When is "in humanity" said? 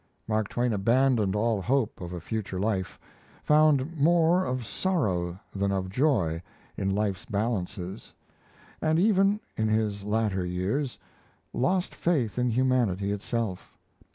12.39-13.11